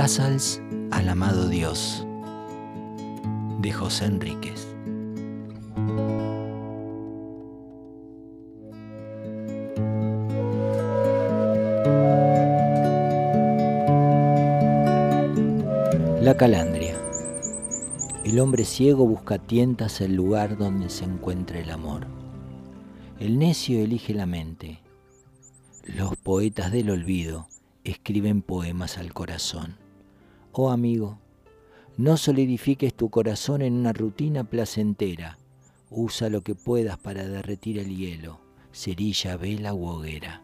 [0.00, 2.06] Casals al amado Dios
[3.58, 4.66] de José Enríquez.
[16.22, 16.96] La calandria.
[18.24, 22.06] El hombre ciego busca tientas el lugar donde se encuentra el amor.
[23.18, 24.80] El necio elige la mente.
[25.84, 27.48] Los poetas del olvido
[27.84, 29.79] escriben poemas al corazón.
[30.52, 31.18] Oh amigo,
[31.96, 35.38] no solidifiques tu corazón en una rutina placentera.
[35.90, 38.40] Usa lo que puedas para derretir el hielo,
[38.72, 40.42] cerilla, vela u hoguera.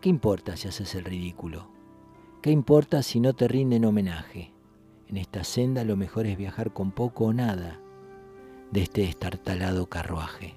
[0.00, 1.70] ¿Qué importa si haces el ridículo?
[2.40, 4.52] ¿Qué importa si no te rinden homenaje?
[5.08, 7.80] En esta senda lo mejor es viajar con poco o nada
[8.70, 10.54] de este estartalado carruaje.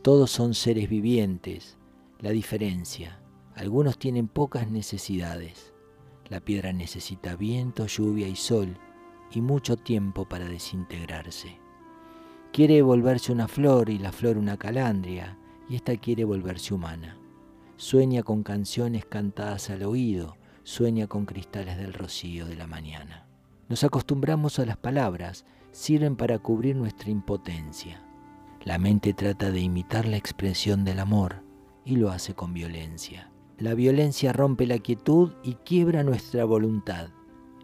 [0.00, 1.76] Todos son seres vivientes.
[2.20, 3.20] La diferencia,
[3.54, 5.71] algunos tienen pocas necesidades.
[6.32, 8.78] La piedra necesita viento, lluvia y sol
[9.32, 11.58] y mucho tiempo para desintegrarse.
[12.54, 15.36] Quiere volverse una flor y la flor una calandria
[15.68, 17.18] y ésta quiere volverse humana.
[17.76, 23.26] Sueña con canciones cantadas al oído, sueña con cristales del rocío de la mañana.
[23.68, 28.02] Nos acostumbramos a las palabras, sirven para cubrir nuestra impotencia.
[28.64, 31.42] La mente trata de imitar la expresión del amor
[31.84, 33.31] y lo hace con violencia.
[33.62, 37.10] La violencia rompe la quietud y quiebra nuestra voluntad.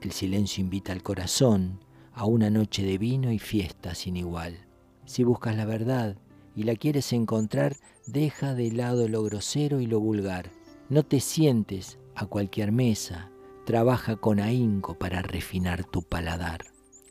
[0.00, 1.80] El silencio invita al corazón
[2.12, 4.64] a una noche de vino y fiesta sin igual.
[5.06, 6.16] Si buscas la verdad
[6.54, 7.74] y la quieres encontrar,
[8.06, 10.52] deja de lado lo grosero y lo vulgar.
[10.88, 13.32] No te sientes a cualquier mesa,
[13.66, 16.60] trabaja con ahínco para refinar tu paladar.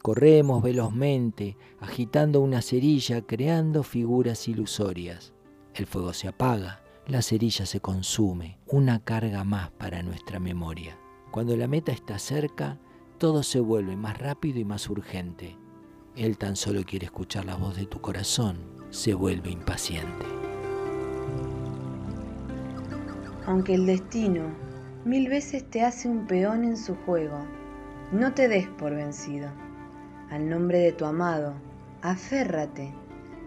[0.01, 5.33] Corremos velozmente, agitando una cerilla, creando figuras ilusorias.
[5.73, 10.97] El fuego se apaga, la cerilla se consume, una carga más para nuestra memoria.
[11.31, 12.77] Cuando la meta está cerca,
[13.17, 15.57] todo se vuelve más rápido y más urgente.
[16.17, 18.57] Él tan solo quiere escuchar la voz de tu corazón,
[18.89, 20.25] se vuelve impaciente.
[23.45, 24.43] Aunque el destino
[25.05, 27.39] mil veces te hace un peón en su juego.
[28.11, 29.49] No te des por vencido.
[30.29, 31.53] Al nombre de tu amado,
[32.01, 32.93] aférrate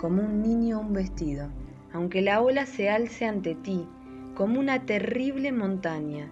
[0.00, 1.50] como un niño a un vestido,
[1.92, 3.86] aunque la ola se alce ante ti
[4.34, 6.28] como una terrible montaña.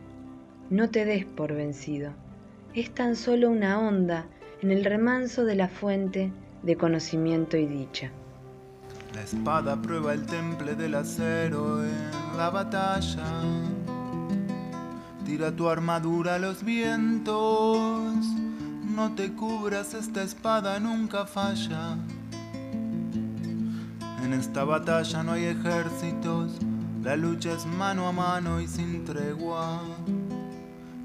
[0.70, 2.12] No te des por vencido.
[2.74, 4.26] Es tan solo una onda
[4.62, 6.32] en el remanso de la fuente
[6.62, 8.10] de conocimiento y dicha.
[9.14, 13.24] La espada prueba el temple del acero en la batalla
[15.28, 18.24] Tira tu armadura a los vientos,
[18.94, 21.98] no te cubras, esta espada nunca falla.
[24.28, 26.50] En esta batalla no hay ejércitos,
[27.02, 29.80] la lucha es mano a mano y sin tregua.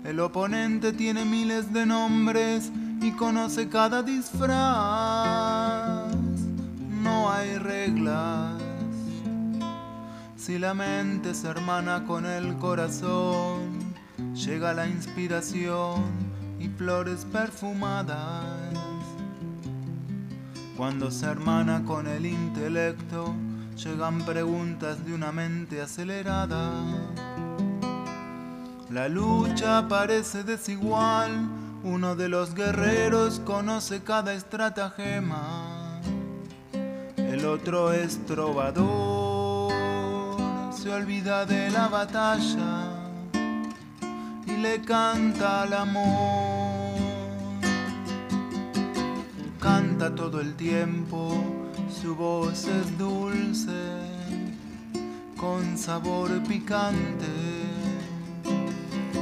[0.04, 2.70] El oponente tiene miles de nombres
[3.02, 4.54] y conoce cada disfraz.
[7.02, 8.62] No hay reglas.
[10.36, 13.80] Si la mente se hermana con el corazón,
[14.36, 16.04] llega la inspiración
[16.60, 18.83] y flores perfumadas.
[20.78, 23.34] Cuando se hermana con el intelecto,
[23.76, 26.72] llegan preguntas de una mente acelerada.
[28.90, 31.32] La lucha parece desigual,
[31.84, 36.02] uno de los guerreros conoce cada estratagema,
[37.18, 39.72] el otro es trovador,
[40.74, 42.94] se olvida de la batalla
[44.64, 46.63] le canta al amor.
[49.98, 51.44] Todo el tiempo,
[51.90, 53.72] su voz es dulce,
[55.38, 57.26] con sabor picante.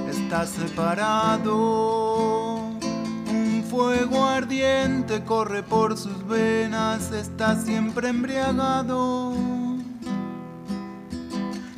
[0.09, 1.59] Está separado,
[3.29, 9.35] un fuego ardiente corre por sus venas, está siempre embriagado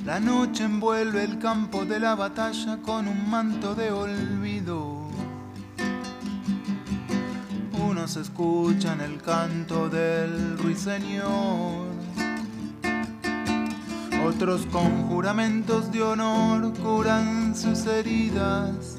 [0.05, 5.02] la noche envuelve el campo de la batalla con un manto de olvido.
[8.03, 11.87] Unos escuchan el canto del ruiseñor,
[14.27, 18.97] otros con juramentos de honor curan sus heridas.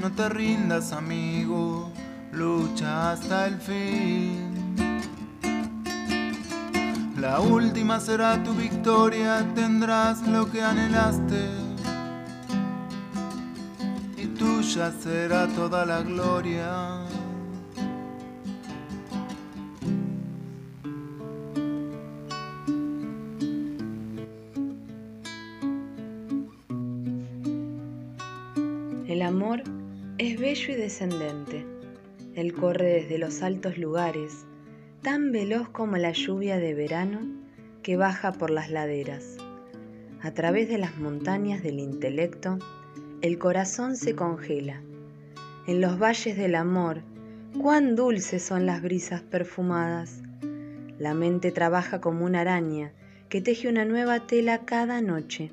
[0.00, 1.92] No te rindas amigo,
[2.32, 4.76] lucha hasta el fin.
[7.16, 11.65] La última será tu victoria, tendrás lo que anhelaste.
[14.76, 17.00] Tuya será toda la gloria.
[29.08, 29.62] El amor
[30.18, 31.64] es bello y descendente.
[32.34, 34.44] Él corre desde los altos lugares,
[35.00, 37.20] tan veloz como la lluvia de verano
[37.82, 39.38] que baja por las laderas.
[40.20, 42.58] A través de las montañas del intelecto,
[43.22, 44.80] el corazón se congela.
[45.66, 47.02] En los valles del amor,
[47.60, 50.20] cuán dulces son las brisas perfumadas.
[50.98, 52.92] La mente trabaja como una araña
[53.28, 55.50] que teje una nueva tela cada noche.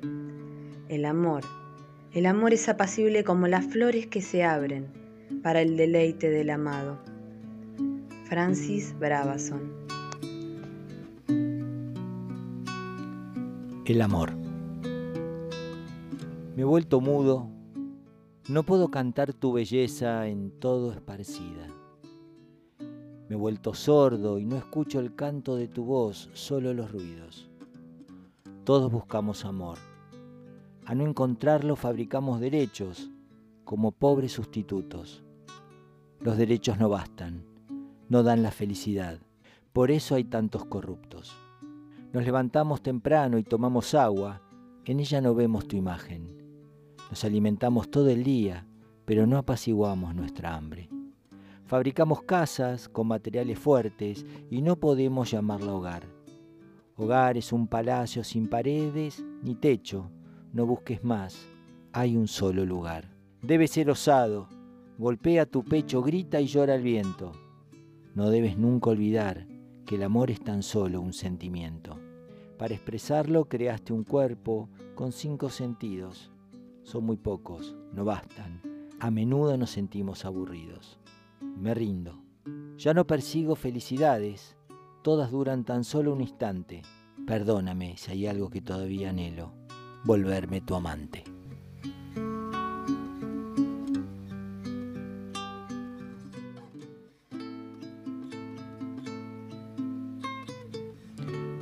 [0.88, 1.42] El amor,
[2.12, 4.86] el amor es apacible como las flores que se abren
[5.42, 6.98] para el deleite del amado.
[8.24, 9.72] Francis Bravason.
[13.86, 14.32] El amor.
[16.56, 17.50] Me he vuelto mudo,
[18.48, 21.66] no puedo cantar tu belleza en todo esparcida.
[23.28, 27.48] Me he vuelto sordo y no escucho el canto de tu voz, solo los ruidos.
[28.64, 29.78] Todos buscamos amor.
[30.84, 33.10] A no encontrarlo fabricamos derechos
[33.64, 35.24] como pobres sustitutos.
[36.20, 37.46] Los derechos no bastan,
[38.10, 39.20] no dan la felicidad.
[39.72, 41.34] Por eso hay tantos corruptos.
[42.12, 44.42] Nos levantamos temprano y tomamos agua,
[44.84, 46.33] en ella no vemos tu imagen.
[47.10, 48.66] Nos alimentamos todo el día,
[49.04, 50.88] pero no apaciguamos nuestra hambre.
[51.66, 56.02] Fabricamos casas con materiales fuertes y no podemos llamarla hogar.
[56.96, 60.10] Hogar es un palacio sin paredes ni techo.
[60.52, 61.46] No busques más.
[61.92, 63.10] Hay un solo lugar.
[63.42, 64.48] Debes ser osado.
[64.98, 67.32] Golpea tu pecho, grita y llora el viento.
[68.14, 69.46] No debes nunca olvidar
[69.86, 71.98] que el amor es tan solo un sentimiento.
[72.58, 76.30] Para expresarlo creaste un cuerpo con cinco sentidos.
[76.84, 78.60] Son muy pocos, no bastan.
[79.00, 80.98] A menudo nos sentimos aburridos.
[81.40, 82.22] Me rindo.
[82.76, 84.54] Ya no persigo felicidades,
[85.02, 86.82] todas duran tan solo un instante.
[87.26, 89.52] Perdóname si hay algo que todavía anhelo,
[90.04, 91.24] volverme tu amante.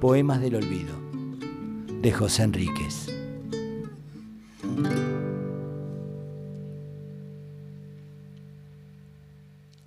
[0.01, 0.97] Poemas del Olvido,
[2.01, 3.12] de José Enríquez.